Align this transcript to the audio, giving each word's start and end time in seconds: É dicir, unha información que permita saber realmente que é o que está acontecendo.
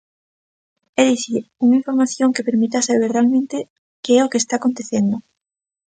É 1.01 1.03
dicir, 1.13 1.41
unha 1.65 1.79
información 1.81 2.33
que 2.35 2.47
permita 2.49 2.85
saber 2.89 3.09
realmente 3.15 3.57
que 4.03 4.11
é 4.19 4.21
o 4.23 4.31
que 4.31 4.41
está 4.43 4.53
acontecendo. 4.57 5.15